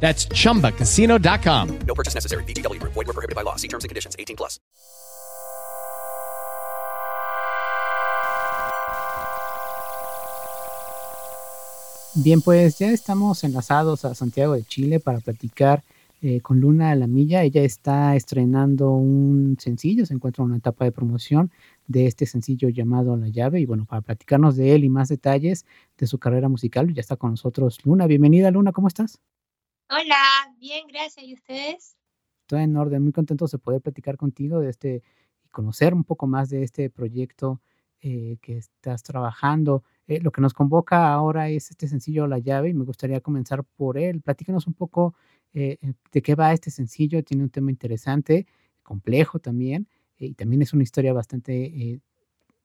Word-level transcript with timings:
That's 0.00 0.26
chumbacasino.com. 0.28 1.78
No 1.86 1.94
purchase 1.94 2.14
necessary. 2.14 2.44
VGW 2.44 2.80
Group. 2.80 2.94
Void 2.94 3.06
were 3.08 3.12
prohibited 3.12 3.36
by 3.36 3.42
law. 3.42 3.56
See 3.56 3.68
terms 3.68 3.84
and 3.84 3.90
conditions. 3.90 4.16
18 4.18 4.36
plus. 4.36 4.58
Bien, 12.20 12.40
pues 12.40 12.78
ya 12.78 12.90
estamos 12.90 13.44
enlazados 13.44 14.04
a 14.04 14.12
Santiago 14.12 14.54
de 14.54 14.64
Chile 14.64 14.98
para 14.98 15.20
platicar 15.20 15.84
eh, 16.20 16.40
con 16.40 16.58
Luna 16.58 16.90
Alamilla. 16.90 17.44
Ella 17.44 17.62
está 17.62 18.16
estrenando 18.16 18.90
un 18.90 19.56
sencillo, 19.60 20.04
se 20.04 20.14
encuentra 20.14 20.42
en 20.42 20.48
una 20.48 20.56
etapa 20.56 20.84
de 20.84 20.90
promoción 20.90 21.52
de 21.86 22.06
este 22.06 22.26
sencillo 22.26 22.70
llamado 22.70 23.16
La 23.16 23.28
llave. 23.28 23.60
Y 23.60 23.66
bueno, 23.66 23.84
para 23.84 24.00
platicarnos 24.02 24.56
de 24.56 24.74
él 24.74 24.82
y 24.82 24.88
más 24.88 25.08
detalles 25.08 25.64
de 25.96 26.06
su 26.08 26.18
carrera 26.18 26.48
musical, 26.48 26.92
ya 26.92 27.00
está 27.00 27.14
con 27.14 27.30
nosotros 27.30 27.78
Luna. 27.84 28.08
Bienvenida, 28.08 28.50
Luna, 28.50 28.72
¿cómo 28.72 28.88
estás? 28.88 29.20
Hola, 29.90 30.54
bien, 30.58 30.86
gracias. 30.86 31.24
¿Y 31.26 31.32
ustedes? 31.32 31.96
Todo 32.46 32.60
en 32.60 32.76
orden, 32.76 33.02
muy 33.02 33.12
contentos 33.12 33.52
de 33.52 33.58
poder 33.58 33.80
platicar 33.80 34.18
contigo 34.18 34.60
de 34.60 34.68
este 34.68 35.02
y 35.42 35.48
conocer 35.48 35.94
un 35.94 36.04
poco 36.04 36.26
más 36.26 36.50
de 36.50 36.62
este 36.62 36.90
proyecto 36.90 37.62
eh, 38.02 38.36
que 38.42 38.58
estás 38.58 39.02
trabajando. 39.02 39.84
Eh, 40.06 40.20
lo 40.20 40.30
que 40.30 40.42
nos 40.42 40.52
convoca 40.52 41.10
ahora 41.10 41.48
es 41.48 41.70
este 41.70 41.88
sencillo 41.88 42.26
La 42.26 42.38
llave 42.38 42.68
y 42.68 42.74
me 42.74 42.84
gustaría 42.84 43.22
comenzar 43.22 43.64
por 43.64 43.96
él. 43.96 44.20
Platícanos 44.20 44.66
un 44.66 44.74
poco 44.74 45.14
eh, 45.54 45.78
de 46.12 46.22
qué 46.22 46.34
va 46.34 46.52
este 46.52 46.70
sencillo. 46.70 47.24
Tiene 47.24 47.44
un 47.44 47.50
tema 47.50 47.70
interesante, 47.70 48.46
complejo 48.82 49.38
también, 49.38 49.88
y 50.18 50.34
también 50.34 50.60
es 50.60 50.74
una 50.74 50.82
historia 50.82 51.14
bastante 51.14 52.02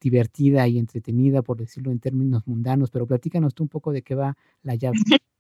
divertida 0.02 0.68
y 0.68 0.78
entretenida, 0.78 1.42
por 1.42 1.58
decirlo 1.58 1.92
en 1.92 2.00
términos 2.00 2.46
mundanos, 2.48 2.92
pero 2.92 3.08
platícanos 3.08 3.54
tú 3.54 3.64
un 3.64 3.70
poco 3.70 3.94
de 3.94 4.02
qué 4.02 4.16
va 4.16 4.36
La 4.62 4.76
llave. 4.76 4.98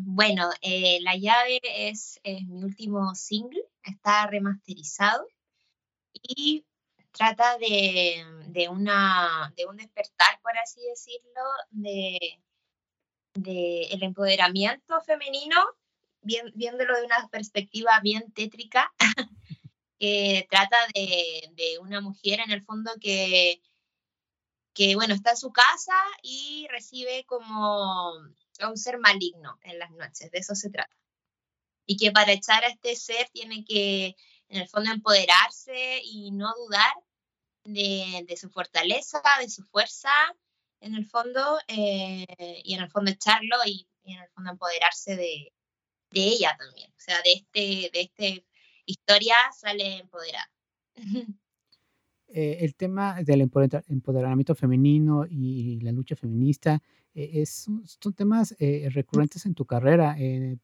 Bueno, 0.00 0.48
eh, 0.62 1.00
La 1.02 1.16
llave 1.16 1.60
es, 1.64 2.20
mi 2.24 2.62
último 2.62 3.14
single, 3.16 3.64
está 3.82 4.26
remasterizado 4.28 5.26
y 6.22 6.64
trata 7.12 7.58
de, 7.58 8.24
de, 8.48 8.68
una, 8.68 9.52
de 9.56 9.66
un 9.66 9.76
despertar, 9.76 10.40
por 10.40 10.56
así 10.58 10.80
decirlo, 10.88 11.42
de, 11.70 12.40
de 13.34 13.84
el 13.90 14.02
empoderamiento 14.04 15.00
femenino, 15.00 15.56
bien- 16.22 16.52
viéndolo 16.54 16.96
de 16.96 17.04
una 17.06 17.28
perspectiva 17.28 17.98
bien 18.00 18.30
tétrica, 18.32 18.92
que 19.98 20.46
trata 20.48 20.76
de, 20.94 21.50
de 21.54 21.78
una 21.80 22.00
mujer 22.00 22.38
en 22.40 22.52
el 22.52 22.62
fondo 22.62 22.92
que, 23.00 23.60
que, 24.74 24.94
bueno, 24.94 25.14
está 25.14 25.30
en 25.30 25.36
su 25.38 25.52
casa 25.52 25.94
y 26.22 26.68
recibe 26.70 27.24
como 27.26 28.12
a 28.60 28.68
un 28.68 28.76
ser 28.76 28.98
maligno 28.98 29.58
en 29.62 29.78
las 29.78 29.90
noches, 29.92 30.30
de 30.30 30.38
eso 30.38 30.54
se 30.54 30.70
trata. 30.70 30.94
Y 31.86 31.96
que 31.96 32.12
para 32.12 32.32
echar 32.32 32.64
a 32.64 32.68
este 32.68 32.96
ser 32.96 33.28
tiene 33.32 33.64
que, 33.64 34.16
en 34.48 34.60
el 34.60 34.68
fondo, 34.68 34.90
empoderarse 34.90 36.00
y 36.04 36.30
no 36.32 36.52
dudar 36.54 36.92
de, 37.64 38.36
su 38.36 38.50
fortaleza, 38.50 39.22
de 39.40 39.48
su 39.48 39.64
fuerza, 39.64 40.12
en 40.80 40.94
el 40.94 41.06
fondo, 41.06 41.58
eh, 41.68 42.26
y 42.64 42.74
en 42.74 42.82
el 42.82 42.90
fondo 42.90 43.10
echarlo 43.10 43.56
y, 43.66 43.88
en 44.04 44.20
el 44.20 44.28
fondo 44.30 44.50
empoderarse 44.50 45.16
de, 45.16 45.52
ella 46.12 46.56
también. 46.58 46.90
O 46.90 47.00
sea, 47.00 47.20
de 47.22 47.32
este, 47.32 47.90
de 47.92 48.00
este 48.00 48.46
historia 48.84 49.34
sale 49.56 49.98
empoderada. 49.98 50.50
Eh, 52.30 52.58
el 52.60 52.74
tema 52.74 53.22
del 53.22 53.40
empodera- 53.40 53.82
empoderamiento 53.88 54.54
femenino 54.54 55.24
y 55.26 55.80
la 55.80 55.92
lucha 55.92 56.14
feminista 56.14 56.82
es, 57.34 57.66
un- 57.68 57.84
son 57.86 58.12
temas 58.14 58.54
eh, 58.58 58.88
recurrentes 58.92 59.46
en 59.46 59.54
tu 59.54 59.64
carrera. 59.66 60.16
Eh, 60.18 60.56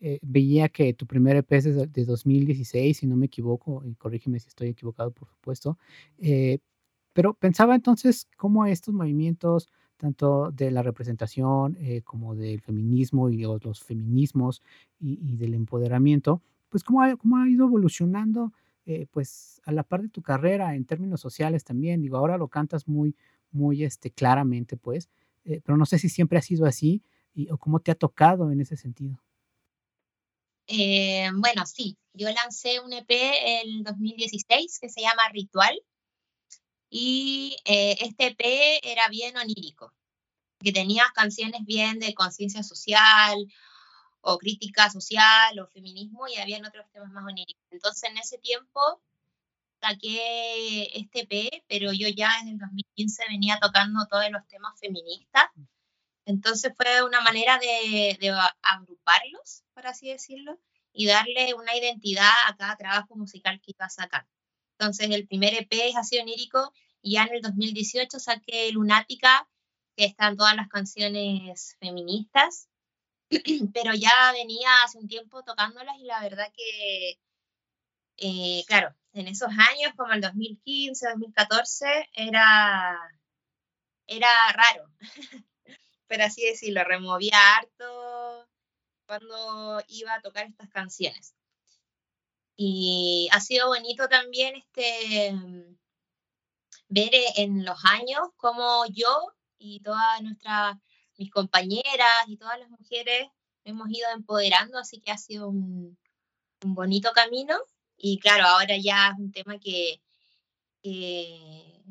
eh, 0.00 0.18
veía 0.22 0.68
que 0.68 0.94
tu 0.94 1.06
primer 1.06 1.36
EP 1.36 1.56
es 1.56 1.64
de, 1.64 1.86
de 1.86 2.04
2016, 2.04 2.98
si 2.98 3.06
no 3.06 3.16
me 3.16 3.26
equivoco, 3.26 3.82
y 3.86 3.94
corrígeme 3.96 4.38
si 4.40 4.48
estoy 4.48 4.68
equivocado, 4.68 5.10
por 5.12 5.28
supuesto. 5.28 5.78
Pero 7.12 7.34
pensaba 7.34 7.74
entonces 7.74 8.28
cómo 8.36 8.66
estos 8.66 8.94
movimientos, 8.94 9.68
tanto 9.96 10.50
de 10.52 10.70
la 10.70 10.82
representación 10.82 11.76
eh, 11.80 12.02
como 12.02 12.36
del 12.36 12.60
feminismo 12.60 13.30
y 13.30 13.38
los, 13.38 13.64
los 13.64 13.82
feminismos 13.82 14.62
y, 15.00 15.18
y 15.20 15.36
del 15.36 15.54
empoderamiento, 15.54 16.42
pues 16.68 16.84
cómo 16.84 17.02
ha, 17.02 17.16
cómo 17.16 17.38
ha 17.38 17.48
ido 17.48 17.66
evolucionando 17.66 18.52
eh, 18.86 19.06
pues 19.10 19.60
a 19.64 19.72
la 19.72 19.82
par 19.82 20.02
de 20.02 20.08
tu 20.08 20.22
carrera 20.22 20.74
en 20.76 20.84
términos 20.84 21.20
sociales 21.20 21.64
también. 21.64 22.00
Digo, 22.02 22.16
ahora 22.16 22.38
lo 22.38 22.48
cantas 22.48 22.86
muy, 22.86 23.16
muy 23.50 23.82
este, 23.84 24.10
claramente, 24.10 24.76
pues, 24.76 25.08
eh, 25.48 25.62
pero 25.64 25.78
no 25.78 25.86
sé 25.86 25.98
si 25.98 26.10
siempre 26.10 26.38
ha 26.38 26.42
sido 26.42 26.66
así 26.66 27.02
y, 27.34 27.50
o 27.50 27.56
cómo 27.56 27.80
te 27.80 27.90
ha 27.90 27.94
tocado 27.94 28.52
en 28.52 28.60
ese 28.60 28.76
sentido. 28.76 29.18
Eh, 30.66 31.30
bueno, 31.34 31.64
sí, 31.64 31.96
yo 32.12 32.28
lancé 32.30 32.80
un 32.80 32.92
EP 32.92 33.10
en 33.10 33.82
2016 33.82 34.78
que 34.78 34.90
se 34.90 35.00
llama 35.00 35.30
Ritual 35.30 35.80
y 36.90 37.56
eh, 37.64 37.96
este 38.00 38.26
EP 38.26 38.80
era 38.82 39.08
bien 39.08 39.38
onírico, 39.38 39.94
que 40.58 40.72
tenía 40.72 41.04
canciones 41.14 41.64
bien 41.64 41.98
de 41.98 42.12
conciencia 42.12 42.62
social 42.62 43.46
o 44.20 44.36
crítica 44.36 44.90
social 44.90 45.58
o 45.58 45.68
feminismo 45.68 46.28
y 46.28 46.36
habían 46.36 46.66
otros 46.66 46.84
temas 46.92 47.10
más 47.10 47.24
oníricos. 47.24 47.64
Entonces 47.70 48.10
en 48.10 48.18
ese 48.18 48.36
tiempo 48.36 49.00
saqué 49.80 50.98
este 50.98 51.20
EP, 51.20 51.64
pero 51.68 51.92
yo 51.92 52.08
ya 52.08 52.30
desde 52.38 52.52
el 52.52 52.58
2015 52.58 53.24
venía 53.28 53.58
tocando 53.60 54.06
todos 54.10 54.30
los 54.30 54.46
temas 54.48 54.78
feministas. 54.80 55.46
Entonces 56.24 56.72
fue 56.76 57.02
una 57.04 57.20
manera 57.20 57.58
de, 57.58 58.18
de 58.20 58.36
agruparlos, 58.62 59.64
por 59.74 59.86
así 59.86 60.08
decirlo, 60.10 60.58
y 60.92 61.06
darle 61.06 61.54
una 61.54 61.76
identidad 61.76 62.32
a 62.46 62.56
cada 62.56 62.76
trabajo 62.76 63.16
musical 63.16 63.60
que 63.62 63.72
iba 63.72 63.86
a 63.86 63.90
sacar. 63.90 64.26
Entonces 64.78 65.10
el 65.10 65.26
primer 65.26 65.54
EP 65.54 65.72
es 65.72 65.96
así 65.96 66.18
onírico 66.18 66.72
y 67.02 67.14
ya 67.14 67.24
en 67.24 67.34
el 67.34 67.42
2018 67.42 68.18
saqué 68.18 68.70
Lunática, 68.72 69.48
que 69.96 70.04
están 70.04 70.36
todas 70.36 70.54
las 70.54 70.68
canciones 70.68 71.76
feministas, 71.80 72.68
pero 73.74 73.94
ya 73.94 74.32
venía 74.32 74.68
hace 74.84 74.98
un 74.98 75.08
tiempo 75.08 75.42
tocándolas 75.42 75.98
y 75.98 76.04
la 76.04 76.20
verdad 76.20 76.52
que, 76.56 77.18
eh, 78.18 78.64
claro, 78.66 78.94
en 79.12 79.28
esos 79.28 79.48
años, 79.50 79.92
como 79.96 80.12
el 80.12 80.20
2015, 80.20 81.08
2014, 81.10 82.08
era, 82.12 82.98
era 84.06 84.28
raro, 84.52 84.90
pero 86.08 86.24
así 86.24 86.44
decirlo, 86.44 86.82
removía 86.84 87.56
harto 87.56 88.48
cuando 89.06 89.82
iba 89.88 90.14
a 90.14 90.20
tocar 90.20 90.46
estas 90.46 90.68
canciones. 90.70 91.34
Y 92.56 93.28
ha 93.32 93.40
sido 93.40 93.68
bonito 93.68 94.08
también 94.08 94.56
este, 94.56 95.32
ver 96.88 97.14
eh, 97.14 97.32
en 97.36 97.64
los 97.64 97.78
años 97.84 98.20
cómo 98.36 98.84
yo 98.86 99.32
y 99.58 99.80
todas 99.80 100.22
nuestras, 100.22 100.76
mis 101.16 101.30
compañeras 101.30 102.24
y 102.26 102.36
todas 102.36 102.58
las 102.58 102.68
mujeres 102.70 103.28
hemos 103.64 103.88
ido 103.90 104.08
empoderando, 104.12 104.78
así 104.78 105.00
que 105.00 105.12
ha 105.12 105.18
sido 105.18 105.48
un 105.48 105.96
bonito 106.62 107.12
camino. 107.12 107.56
Y 107.98 108.18
claro, 108.20 108.44
ahora 108.46 108.76
ya 108.76 109.08
es 109.08 109.18
un 109.18 109.32
tema 109.32 109.58
que, 109.58 110.00
que, 110.82 111.82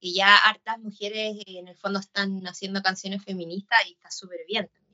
que 0.00 0.12
ya 0.12 0.36
hartas 0.36 0.78
mujeres 0.78 1.36
eh, 1.46 1.58
en 1.58 1.68
el 1.68 1.76
fondo 1.76 1.98
están 1.98 2.46
haciendo 2.46 2.80
canciones 2.82 3.24
feministas 3.24 3.78
y 3.88 3.92
está 3.92 4.10
súper 4.10 4.38
bien 4.46 4.68
también. 4.72 4.84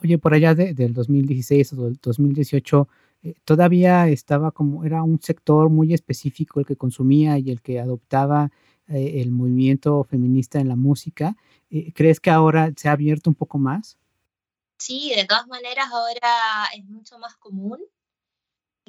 Oye, 0.00 0.16
por 0.18 0.32
allá 0.32 0.54
de- 0.54 0.74
del 0.74 0.94
2016 0.94 1.72
o 1.74 1.84
del 1.84 1.98
2018, 2.00 2.88
eh, 3.24 3.34
todavía 3.44 4.08
estaba 4.08 4.52
como, 4.52 4.84
era 4.84 5.02
un 5.02 5.20
sector 5.20 5.68
muy 5.70 5.92
específico 5.92 6.60
el 6.60 6.66
que 6.66 6.76
consumía 6.76 7.38
y 7.38 7.50
el 7.50 7.60
que 7.60 7.80
adoptaba 7.80 8.50
eh, 8.86 9.20
el 9.20 9.32
movimiento 9.32 10.02
feminista 10.04 10.60
en 10.60 10.68
la 10.68 10.76
música. 10.76 11.36
Eh, 11.68 11.92
¿Crees 11.92 12.20
que 12.20 12.30
ahora 12.30 12.72
se 12.76 12.88
ha 12.88 12.92
abierto 12.92 13.28
un 13.28 13.34
poco 13.34 13.58
más? 13.58 13.98
Sí, 14.78 15.12
de 15.14 15.24
todas 15.26 15.46
maneras 15.48 15.88
ahora 15.92 16.66
es 16.76 16.84
mucho 16.86 17.18
más 17.18 17.34
común 17.36 17.80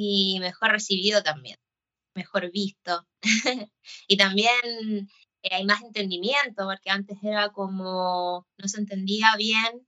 y 0.01 0.39
mejor 0.39 0.71
recibido 0.71 1.21
también, 1.23 1.57
mejor 2.15 2.51
visto. 2.51 3.05
y 4.07 4.15
también 4.17 5.09
hay 5.51 5.65
más 5.65 5.81
entendimiento, 5.81 6.65
porque 6.65 6.89
antes 6.89 7.17
era 7.21 7.49
como 7.49 8.47
no 8.57 8.67
se 8.67 8.79
entendía 8.79 9.35
bien 9.37 9.85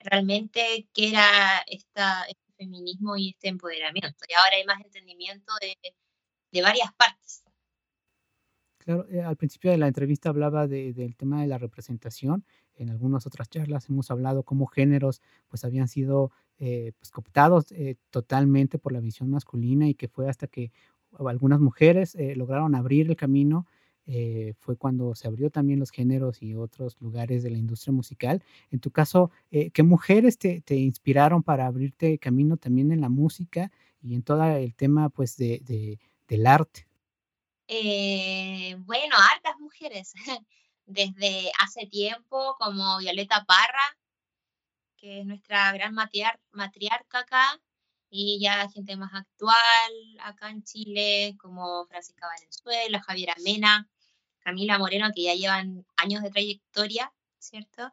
realmente 0.00 0.88
qué 0.92 1.10
era 1.10 1.62
esta, 1.66 2.24
este 2.24 2.52
feminismo 2.58 3.16
y 3.16 3.30
este 3.30 3.48
empoderamiento. 3.48 4.24
Y 4.28 4.34
ahora 4.34 4.56
hay 4.56 4.64
más 4.64 4.80
entendimiento 4.80 5.52
de, 5.60 5.76
de 6.50 6.62
varias 6.62 6.92
partes. 6.94 7.44
Claro, 8.78 9.06
eh, 9.08 9.22
al 9.22 9.36
principio 9.36 9.70
de 9.70 9.78
la 9.78 9.88
entrevista 9.88 10.28
hablaba 10.28 10.66
de, 10.66 10.92
del 10.92 11.16
tema 11.16 11.40
de 11.40 11.48
la 11.48 11.58
representación. 11.58 12.44
En 12.74 12.90
algunas 12.90 13.26
otras 13.26 13.48
charlas 13.48 13.88
hemos 13.88 14.10
hablado 14.10 14.42
cómo 14.42 14.66
géneros 14.66 15.22
pues 15.48 15.64
habían 15.64 15.88
sido 15.88 16.32
eh, 16.58 16.92
pues, 16.98 17.10
cooptados 17.10 17.72
eh, 17.72 17.96
totalmente 18.10 18.78
por 18.78 18.92
la 18.92 19.00
visión 19.00 19.30
masculina 19.30 19.88
y 19.88 19.94
que 19.94 20.08
fue 20.08 20.28
hasta 20.28 20.46
que 20.46 20.72
algunas 21.18 21.60
mujeres 21.60 22.16
lograron 22.36 22.74
abrir 22.74 23.08
el 23.08 23.16
camino 23.16 23.66
eh, 24.08 24.54
fue 24.60 24.76
cuando 24.76 25.16
se 25.16 25.26
abrió 25.26 25.50
también 25.50 25.80
los 25.80 25.90
géneros 25.90 26.40
y 26.40 26.54
otros 26.54 26.96
lugares 27.00 27.42
de 27.42 27.50
la 27.50 27.58
industria 27.58 27.92
musical. 27.92 28.42
En 28.70 28.78
tu 28.78 28.92
caso, 28.92 29.32
eh, 29.50 29.70
¿qué 29.72 29.82
mujeres 29.82 30.38
te, 30.38 30.62
inspiraron 30.68 31.42
para 31.42 31.66
abrirte 31.66 32.18
camino 32.18 32.56
también 32.56 32.92
en 32.92 33.00
la 33.00 33.08
música 33.08 33.72
y 34.00 34.14
en 34.14 34.22
todo 34.22 34.44
el 34.44 34.74
tema 34.74 35.08
pues 35.08 35.36
de, 35.36 35.60
de 35.64 35.98
del 36.28 36.46
arte? 36.46 36.86
Eh, 37.66 38.76
bueno, 38.84 39.16
hartas 39.32 39.58
mujeres, 39.58 40.14
desde 40.86 41.50
hace 41.60 41.86
tiempo 41.86 42.54
como 42.60 42.98
Violeta 42.98 43.44
Parra, 43.44 43.98
que 44.96 45.20
es 45.20 45.26
nuestra 45.26 45.72
gran 45.72 45.94
matriar 45.94 46.40
matriarca 46.52 47.20
acá, 47.20 47.60
y 48.10 48.38
ya 48.40 48.68
gente 48.70 48.96
más 48.96 49.12
actual 49.14 49.92
acá 50.20 50.50
en 50.50 50.62
Chile, 50.62 51.36
como 51.38 51.86
Francisca 51.86 52.26
Valenzuela, 52.26 53.02
Javiera 53.02 53.34
Mena, 53.44 53.88
Camila 54.38 54.78
Moreno, 54.78 55.10
que 55.14 55.24
ya 55.24 55.34
llevan 55.34 55.84
años 55.96 56.22
de 56.22 56.30
trayectoria, 56.30 57.12
¿cierto? 57.38 57.92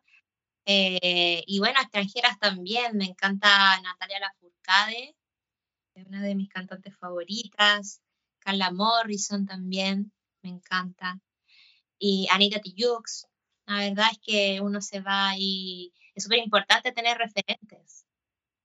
Eh, 0.65 1.43
y 1.47 1.59
bueno, 1.59 1.79
extranjeras 1.81 2.39
también, 2.39 2.95
me 2.97 3.05
encanta 3.05 3.79
Natalia 3.81 4.19
Lafourcade, 4.19 5.15
una 5.95 6.21
de 6.21 6.35
mis 6.35 6.49
cantantes 6.49 6.95
favoritas, 6.97 8.01
Carla 8.39 8.71
Morrison 8.71 9.45
también, 9.45 10.11
me 10.41 10.49
encanta, 10.49 11.19
y 11.99 12.27
Anita 12.31 12.59
Tijoux, 12.59 13.25
la 13.65 13.89
verdad 13.89 14.07
es 14.11 14.19
que 14.19 14.61
uno 14.61 14.81
se 14.81 14.99
va 15.01 15.33
y 15.37 15.93
es 16.15 16.23
súper 16.23 16.39
importante 16.39 16.91
tener 16.91 17.17
referentes, 17.17 18.05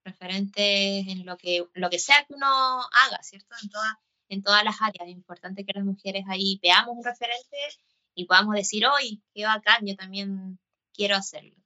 referentes 0.05 1.07
en 1.09 1.25
lo 1.25 1.37
que, 1.37 1.67
lo 1.75 1.91
que 1.91 1.99
sea 1.99 2.25
que 2.25 2.35
uno 2.35 2.47
haga, 2.47 3.23
¿cierto? 3.23 3.55
En 3.63 3.69
todas 3.71 3.95
en 4.29 4.43
todas 4.43 4.65
las 4.65 4.81
áreas. 4.81 5.09
Es 5.09 5.15
importante 5.15 5.65
que 5.65 5.73
las 5.75 5.85
mujeres 5.85 6.25
ahí 6.29 6.59
veamos 6.63 6.97
un 6.97 7.05
referente 7.05 7.57
y 8.15 8.27
podamos 8.27 8.55
decir, 8.55 8.87
hoy, 8.87 9.23
qué 9.35 9.45
bacán, 9.45 9.87
yo 9.87 9.97
también 9.97 10.59
quiero 10.93 11.17
hacerlo. 11.17 11.55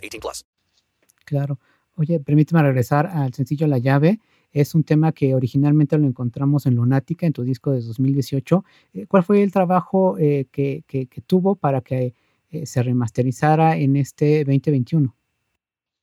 18 0.00 0.20
plus. 0.20 0.46
Claro. 1.24 1.58
Oye, 1.96 2.20
permíteme 2.20 2.62
regresar 2.62 3.06
al 3.06 3.34
sencillo 3.34 3.66
La 3.66 3.78
Llave. 3.78 4.20
Es 4.52 4.74
un 4.74 4.82
tema 4.82 5.12
que 5.12 5.34
originalmente 5.34 5.96
lo 5.98 6.06
encontramos 6.06 6.66
en 6.66 6.74
Lunática, 6.74 7.26
en 7.26 7.32
tu 7.32 7.42
disco 7.42 7.70
de 7.72 7.80
2018. 7.80 8.64
Eh, 8.94 9.06
¿Cuál 9.06 9.22
fue 9.22 9.42
el 9.42 9.52
trabajo 9.52 10.18
eh, 10.18 10.46
que, 10.50 10.82
que, 10.86 11.06
que, 11.06 11.20
tuvo 11.20 11.54
para 11.54 11.82
que 11.82 12.14
eh, 12.50 12.66
se 12.66 12.82
remasterizara 12.82 13.76
en 13.76 13.96
este 13.96 14.44
2021? 14.44 15.14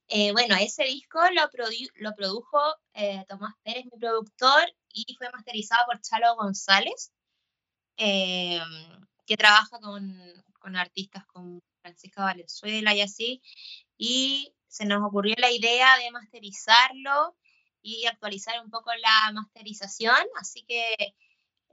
Eh, 0.10 0.32
bueno, 0.32 0.56
ese 0.56 0.86
disco 0.86 1.20
lo, 1.34 1.50
produ 1.50 1.72
lo 1.96 2.16
produjo 2.16 2.60
eh, 2.94 3.26
Tomás 3.28 3.54
Pérez, 3.64 3.86
mi 3.86 4.00
productor, 4.00 4.64
y 4.94 5.16
fue 5.18 5.30
masterizado 5.32 5.86
por 5.86 6.00
Chalo 6.02 6.36
González, 6.38 7.12
eh, 7.98 8.60
que 9.26 9.36
trabaja 9.36 9.80
con, 9.80 10.18
con, 10.60 10.76
artistas 10.78 11.26
como 11.26 11.60
Francisca 11.82 12.24
Valenzuela 12.24 12.96
y 12.96 13.02
así. 13.02 13.42
Y 13.98 14.54
se 14.68 14.86
nos 14.86 15.04
ocurrió 15.04 15.36
la 15.38 15.52
idea 15.52 15.98
de 15.98 16.12
masterizarlo 16.12 17.36
y 17.82 18.06
actualizar 18.06 18.64
un 18.64 18.70
poco 18.70 18.92
la 18.96 19.32
masterización, 19.34 20.16
así 20.40 20.64
que 20.68 21.16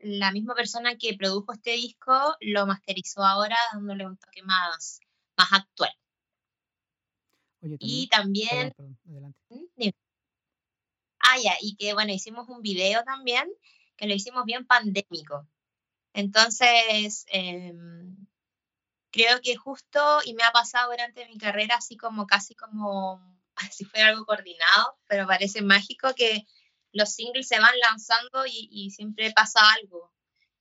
la 0.01 0.33
misma 0.33 0.55
persona 0.55 0.97
que 0.97 1.17
produjo 1.17 1.53
este 1.53 1.73
disco 1.73 2.37
lo 2.41 2.67
masterizó 2.67 3.25
ahora 3.25 3.57
dándole 3.73 4.07
un 4.07 4.17
toque 4.17 4.43
más, 4.43 5.01
más 5.37 5.53
actual. 5.53 5.93
Oye, 7.63 7.77
y 7.81 8.09
también... 8.09 8.73
Perdón, 8.77 8.99
perdón, 9.05 9.35
¿Mm? 9.49 9.89
Ah, 11.19 11.39
ya, 11.43 11.55
y 11.61 11.75
que 11.77 11.95
bueno, 11.95 12.13
hicimos 12.13 12.49
un 12.49 12.61
video 12.61 13.03
también 13.03 13.51
que 13.97 14.07
lo 14.07 14.15
hicimos 14.15 14.45
bien 14.45 14.67
pandémico. 14.67 15.49
Entonces, 16.13 17.25
eh, 17.33 17.73
creo 19.15 19.41
que 19.41 19.55
justo, 19.55 20.01
y 20.25 20.35
me 20.35 20.43
ha 20.43 20.51
pasado 20.51 20.91
durante 20.91 21.27
mi 21.29 21.39
carrera 21.39 21.77
así 21.77 21.97
como 21.97 22.27
casi 22.27 22.57
como 22.57 23.23
si 23.71 23.85
fuera 23.85 24.09
algo 24.09 24.27
coordinado, 24.27 24.99
pero 25.07 25.27
parece 25.27 25.63
mágico 25.63 26.15
que 26.17 26.47
los 26.93 27.11
singles 27.13 27.47
se 27.47 27.61
van 27.61 27.79
lanzando 27.79 28.45
y, 28.47 28.69
y 28.73 28.91
siempre 28.91 29.33
pasa 29.33 29.61
algo, 29.81 30.13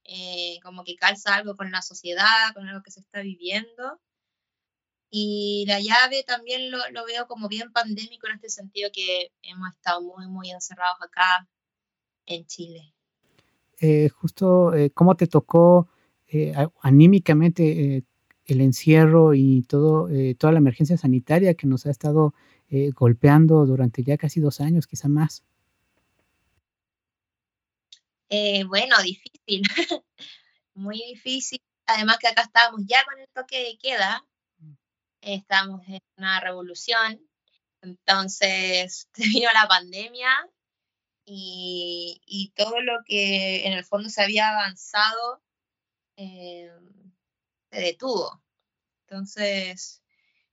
eh, 0.04 0.60
como 0.62 0.84
que 0.84 0.96
calza 0.96 1.34
algo 1.34 1.56
con 1.56 1.72
la 1.72 1.82
sociedad, 1.82 2.54
con 2.54 2.68
algo 2.68 2.84
que 2.84 2.92
se 2.92 3.00
está 3.00 3.22
viviendo. 3.22 4.00
Y 5.10 5.66
la 5.68 5.80
llave 5.80 6.24
también 6.24 6.72
lo, 6.72 6.78
lo, 6.92 7.06
veo 7.06 7.28
como 7.28 7.48
bien 7.48 7.72
pandémico 7.72 8.28
en 8.28 8.36
este 8.36 8.50
sentido 8.50 8.90
que 8.92 9.32
hemos 9.44 9.70
estado 9.70 10.02
muy, 10.02 10.28
muy 10.28 10.52
encerrados 10.52 10.98
acá 11.02 11.48
en 12.26 12.46
Chile. 12.48 12.94
Eh, 13.80 14.10
justo, 14.10 14.74
eh, 14.74 14.90
¿cómo 14.92 15.16
te 15.16 15.28
tocó 15.28 15.88
eh, 16.28 16.52
anímicamente 16.82 17.98
eh, 17.98 18.04
el 18.46 18.62
encierro 18.62 19.34
y 19.34 19.64
todo, 19.64 20.10
eh, 20.10 20.36
toda 20.36 20.54
la 20.54 20.60
emergencia 20.60 20.98
sanitaria 20.98 21.54
que 21.54 21.68
nos 21.68 21.86
ha 21.86 21.92
estado 21.92 22.34
golpeando 22.96 23.68
durante 23.68 24.02
ya 24.02 24.18
casi 24.18 24.40
dos 24.40 24.60
años, 24.60 24.88
quizá 24.88 25.08
más? 25.08 25.44
bueno, 28.66 28.96
difícil, 29.04 29.62
muy 30.74 30.98
difícil. 30.98 31.62
Además 31.86 32.18
que 32.18 32.30
acá 32.30 32.42
estábamos 32.42 32.82
ya 32.88 33.06
con 33.06 33.20
el 33.20 33.28
toque 33.30 33.60
de 33.60 33.78
queda, 33.78 34.26
estamos 35.22 35.88
en 35.88 36.02
una 36.18 36.40
revolución, 36.40 37.22
entonces 37.82 39.10
vino 39.18 39.50
la 39.54 39.68
pandemia 39.68 40.30
y, 41.26 42.22
y, 42.26 42.52
todo 42.56 42.82
lo 42.82 43.00
que 43.06 43.66
en 43.66 43.74
el 43.74 43.86
fondo 43.86 44.10
se 44.10 44.22
había 44.22 44.50
avanzado 44.50 45.42
eh, 46.18 46.70
se 47.74 47.82
detuvo. 47.82 48.42
Entonces 49.08 50.04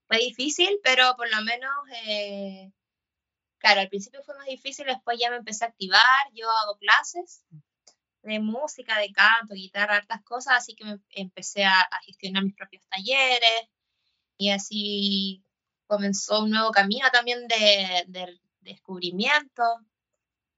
fue 0.07 0.19
difícil, 0.19 0.81
pero 0.83 1.15
por 1.17 1.31
lo 1.31 1.43
menos, 1.43 1.71
eh, 2.07 2.73
claro, 3.59 3.81
al 3.81 3.89
principio 3.89 4.23
fue 4.23 4.37
más 4.37 4.47
difícil, 4.47 4.87
después 4.87 5.19
ya 5.21 5.31
me 5.31 5.37
empecé 5.37 5.65
a 5.65 5.69
activar, 5.69 6.01
yo 6.35 6.49
hago 6.51 6.77
clases 6.79 7.45
de 8.23 8.39
música, 8.39 8.99
de 8.99 9.13
canto, 9.13 9.55
guitarra, 9.55 9.97
hartas 9.97 10.23
cosas, 10.23 10.55
así 10.59 10.75
que 10.75 10.85
me 10.85 10.99
empecé 11.11 11.65
a, 11.65 11.81
a 11.81 12.03
gestionar 12.05 12.45
mis 12.45 12.55
propios 12.55 12.83
talleres, 12.89 13.69
y 14.37 14.51
así 14.51 15.45
comenzó 15.87 16.45
un 16.45 16.51
nuevo 16.51 16.71
camino 16.71 17.07
también 17.13 17.47
de, 17.47 18.05
de 18.09 18.41
descubrimiento 18.61 19.63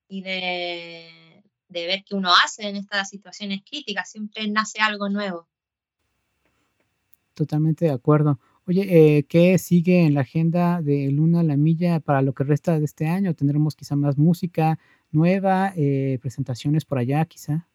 y 0.07 0.23
de, 0.23 1.43
de, 1.69 1.87
ver 1.87 2.05
qué 2.05 2.15
uno 2.15 2.33
hace 2.45 2.69
en 2.69 2.77
estas 2.77 3.09
situaciones 3.09 3.63
críticas. 3.69 4.11
Siempre 4.11 4.47
nace 4.49 4.81
algo 4.81 5.09
nuevo. 5.09 5.49
Totalmente 7.35 7.87
de 7.87 7.93
acuerdo. 7.93 8.39
Oye, 8.67 9.19
eh, 9.19 9.25
¿qué 9.25 9.59
sigue 9.59 10.05
en 10.05 10.15
la 10.15 10.21
agenda 10.21 10.83
de 10.83 11.11
Luna 11.11 11.43
La 11.43 11.57
Milla 11.57 12.01
para 12.01 12.23
lo 12.23 12.33
que 12.33 12.45
resta 12.45 12.79
de 12.79 12.85
este 12.85 13.09
año? 13.09 13.35
¿Tendremos 13.35 13.75
quizá 13.75 13.97
más 13.97 14.19
música, 14.19 14.79
nueva, 15.13 15.73
eh, 15.77 16.19
presentaciones 16.21 16.85
por 16.85 16.99
allá 16.99 17.25
quizá. 17.27 17.69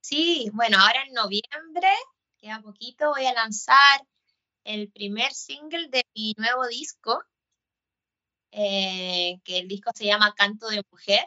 Sí, 0.00 0.50
bueno, 0.52 0.76
ahora 0.78 1.02
en 1.06 1.14
noviembre, 1.14 1.88
queda 2.38 2.60
poquito, 2.60 3.10
voy 3.10 3.24
a 3.24 3.32
lanzar 3.32 4.06
el 4.64 4.90
primer 4.90 5.32
single 5.32 5.88
de 5.88 6.04
mi 6.14 6.34
nuevo 6.36 6.66
disco, 6.68 7.22
eh, 8.52 9.40
que 9.44 9.58
el 9.58 9.68
disco 9.68 9.90
se 9.94 10.04
llama 10.04 10.34
Canto 10.36 10.68
de 10.68 10.82
Mujer. 10.90 11.26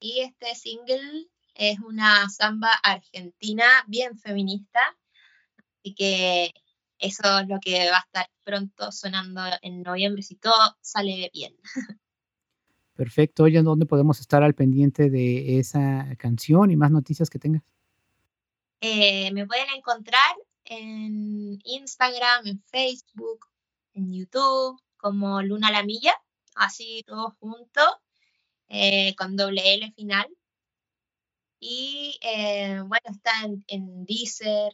Y 0.00 0.20
este 0.20 0.56
single 0.56 1.28
es 1.54 1.78
una 1.78 2.28
samba 2.28 2.72
argentina 2.82 3.64
bien 3.86 4.18
feminista, 4.18 4.80
así 5.82 5.94
que 5.94 6.52
eso 6.98 7.40
es 7.40 7.48
lo 7.48 7.58
que 7.60 7.90
va 7.90 7.96
a 7.96 8.04
estar 8.06 8.30
pronto 8.44 8.92
sonando 8.92 9.40
en 9.62 9.82
noviembre 9.82 10.22
si 10.22 10.36
todo 10.36 10.76
sale 10.80 11.30
bien. 11.34 11.56
Perfecto. 12.94 13.44
Oye, 13.44 13.62
¿dónde 13.62 13.86
podemos 13.86 14.20
estar 14.20 14.42
al 14.42 14.54
pendiente 14.54 15.10
de 15.10 15.58
esa 15.58 16.14
canción 16.16 16.70
y 16.70 16.76
más 16.76 16.90
noticias 16.90 17.28
que 17.28 17.38
tengas? 17.38 17.62
Eh, 18.80 19.32
me 19.32 19.46
pueden 19.46 19.66
encontrar 19.76 20.36
en 20.64 21.58
Instagram, 21.64 22.46
en 22.46 22.62
Facebook, 22.62 23.46
en 23.94 24.12
YouTube, 24.12 24.80
como 24.96 25.42
Luna 25.42 25.72
la 25.72 25.82
Milla, 25.82 26.14
así 26.54 27.02
todos 27.06 27.34
juntos, 27.40 27.88
eh, 28.68 29.14
con 29.16 29.36
doble 29.36 29.74
L 29.74 29.92
final. 29.92 30.28
Y 31.58 32.18
eh, 32.22 32.80
bueno, 32.86 33.10
está 33.10 33.30
en, 33.44 33.64
en 33.68 34.04
Deezer, 34.04 34.72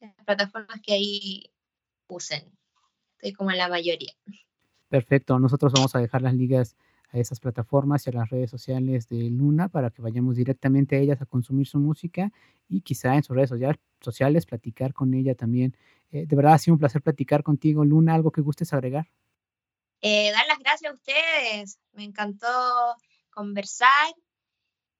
las 0.00 0.14
plataformas 0.24 0.80
que 0.82 0.94
ahí 0.94 1.50
usen. 2.08 2.50
Estoy 3.16 3.32
como 3.32 3.50
en 3.50 3.58
la 3.58 3.68
mayoría. 3.68 4.12
Perfecto. 4.88 5.38
Nosotros 5.38 5.72
vamos 5.72 5.94
a 5.94 5.98
dejar 5.98 6.22
las 6.22 6.34
ligas 6.34 6.76
a 7.10 7.18
esas 7.18 7.40
plataformas 7.40 8.06
y 8.06 8.10
a 8.10 8.12
las 8.12 8.30
redes 8.30 8.50
sociales 8.50 9.08
de 9.08 9.30
Luna 9.30 9.68
para 9.68 9.90
que 9.90 10.02
vayamos 10.02 10.36
directamente 10.36 10.96
a 10.96 10.98
ellas 10.98 11.20
a 11.22 11.26
consumir 11.26 11.66
su 11.66 11.78
música 11.78 12.32
y 12.68 12.82
quizá 12.82 13.14
en 13.14 13.22
sus 13.22 13.34
redes 13.34 13.50
sociales 14.00 14.46
platicar 14.46 14.92
con 14.92 15.14
ella 15.14 15.34
también. 15.34 15.76
Eh, 16.10 16.26
de 16.26 16.36
verdad 16.36 16.54
ha 16.54 16.58
sido 16.58 16.74
un 16.74 16.80
placer 16.80 17.02
platicar 17.02 17.42
contigo, 17.42 17.84
Luna. 17.84 18.14
¿Algo 18.14 18.30
que 18.30 18.40
gustes 18.40 18.72
agregar? 18.72 19.08
Eh, 20.00 20.30
dar 20.32 20.46
las 20.46 20.58
gracias 20.58 20.92
a 20.92 20.94
ustedes. 20.94 21.78
Me 21.92 22.04
encantó 22.04 22.46
conversar 23.30 24.14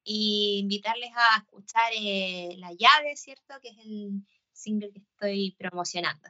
y 0.03 0.59
invitarles 0.61 1.11
a 1.15 1.37
escuchar 1.37 1.91
eh, 1.95 2.55
La 2.57 2.71
llave, 2.71 3.15
¿cierto? 3.15 3.53
Que 3.61 3.69
es 3.69 3.77
el 3.79 4.23
single 4.59 4.91
que 4.91 4.99
estoy 4.99 5.55
promocionando. 5.57 6.29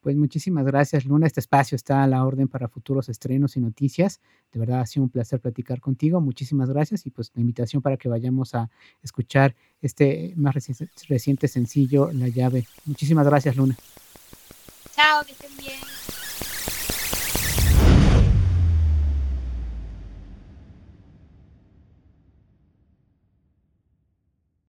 Pues 0.00 0.16
muchísimas 0.16 0.64
gracias, 0.64 1.04
Luna. 1.04 1.26
Este 1.26 1.40
espacio 1.40 1.76
está 1.76 2.02
a 2.02 2.06
la 2.06 2.24
orden 2.24 2.48
para 2.48 2.68
futuros 2.68 3.10
estrenos 3.10 3.56
y 3.56 3.60
noticias. 3.60 4.20
De 4.50 4.58
verdad 4.58 4.80
ha 4.80 4.86
sido 4.86 5.04
un 5.04 5.10
placer 5.10 5.40
platicar 5.40 5.80
contigo. 5.80 6.22
Muchísimas 6.22 6.70
gracias 6.70 7.04
y 7.04 7.10
pues 7.10 7.30
la 7.34 7.42
invitación 7.42 7.82
para 7.82 7.98
que 7.98 8.08
vayamos 8.08 8.54
a 8.54 8.70
escuchar 9.02 9.54
este 9.82 10.32
más 10.36 10.54
reciente 11.06 11.48
sencillo, 11.48 12.10
La 12.12 12.28
llave. 12.28 12.66
Muchísimas 12.86 13.26
gracias, 13.26 13.56
Luna. 13.56 13.76
Chao, 14.94 15.22
que 15.24 15.32
estén 15.32 15.54
bien. 15.58 15.80